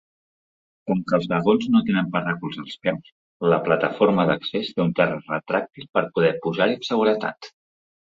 Com 0.91 1.01
que 1.09 1.13
els 1.17 1.25
vagons 1.33 1.65
no 1.73 1.81
tenen 1.89 2.07
per 2.15 2.21
recolzar 2.23 2.63
els 2.63 2.77
peus, 2.85 3.11
la 3.53 3.59
plataforma 3.67 4.25
d'accés 4.31 4.71
té 4.79 4.83
un 4.87 4.95
terra 5.01 5.19
retràctil 5.29 5.87
per 5.99 6.03
poder 6.17 6.33
pujar-hi 6.47 6.79
amb 6.81 6.89
seguretat. 6.89 7.51